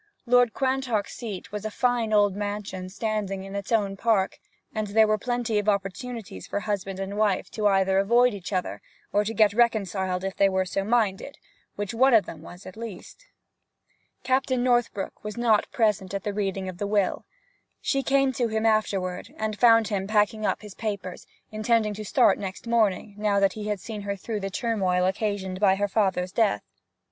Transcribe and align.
Lord 0.25 0.51
Quantock's 0.55 1.13
seat 1.13 1.51
was 1.51 1.63
a 1.63 1.69
fine 1.69 2.11
old 2.11 2.35
mansion 2.35 2.89
standing 2.89 3.43
in 3.43 3.55
its 3.55 3.71
own 3.71 3.95
park, 3.95 4.39
and 4.73 4.87
there 4.87 5.05
were 5.05 5.19
plenty 5.19 5.59
of 5.59 5.69
opportunities 5.69 6.47
for 6.47 6.61
husband 6.61 6.99
and 6.99 7.17
wife 7.19 7.51
either 7.55 7.97
to 7.97 8.01
avoid 8.01 8.33
each 8.33 8.51
other, 8.51 8.81
or 9.13 9.23
to 9.23 9.31
get 9.35 9.53
reconciled 9.53 10.23
if 10.23 10.35
they 10.35 10.49
were 10.49 10.65
so 10.65 10.83
minded, 10.83 11.37
which 11.75 11.93
one 11.93 12.15
of 12.15 12.25
them 12.25 12.41
was 12.41 12.65
at 12.65 12.75
least. 12.75 13.27
Captain 14.23 14.63
Northbrook 14.63 15.23
was 15.23 15.37
not 15.37 15.71
present 15.71 16.15
at 16.15 16.23
the 16.23 16.33
reading 16.33 16.67
of 16.67 16.79
the 16.79 16.87
will. 16.87 17.23
She 17.79 18.01
came 18.01 18.33
to 18.33 18.47
him 18.47 18.65
afterward, 18.65 19.31
and 19.37 19.55
found 19.59 19.89
him 19.89 20.07
packing 20.07 20.47
up 20.47 20.63
his 20.63 20.73
papers, 20.73 21.27
intending 21.51 21.93
to 21.93 22.03
start 22.03 22.39
next 22.39 22.65
morning, 22.65 23.13
now 23.19 23.39
that 23.39 23.53
he 23.53 23.67
had 23.67 23.79
seen 23.79 24.01
her 24.01 24.15
through 24.15 24.39
the 24.39 24.49
turmoil 24.49 25.05
occasioned 25.05 25.59
by 25.59 25.75
her 25.75 25.87
father's 25.87 26.31
death. 26.31 26.63